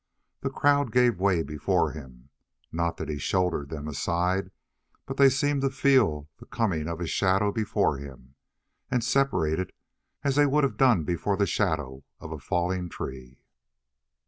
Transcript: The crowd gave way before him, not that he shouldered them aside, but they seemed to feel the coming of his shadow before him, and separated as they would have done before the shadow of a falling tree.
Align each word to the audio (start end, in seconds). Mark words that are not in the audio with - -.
The 0.39 0.49
crowd 0.49 0.91
gave 0.91 1.19
way 1.19 1.43
before 1.43 1.91
him, 1.91 2.29
not 2.71 2.97
that 2.97 3.07
he 3.07 3.19
shouldered 3.19 3.69
them 3.69 3.87
aside, 3.87 4.49
but 5.05 5.17
they 5.17 5.29
seemed 5.29 5.61
to 5.61 5.69
feel 5.69 6.27
the 6.39 6.47
coming 6.47 6.87
of 6.87 6.97
his 6.97 7.11
shadow 7.11 7.51
before 7.51 7.99
him, 7.99 8.33
and 8.89 9.03
separated 9.03 9.73
as 10.23 10.37
they 10.37 10.47
would 10.47 10.63
have 10.63 10.75
done 10.77 11.03
before 11.03 11.37
the 11.37 11.45
shadow 11.45 12.03
of 12.19 12.31
a 12.31 12.39
falling 12.39 12.89
tree. 12.89 13.37